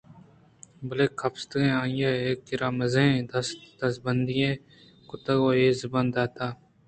[0.87, 1.99] بلے کپیس ءَ آئی
[2.31, 4.51] ءِ کرّا مزنیں دست ءُ دزبندی ئے
[5.09, 6.35] کُت ءُ اے زبان دات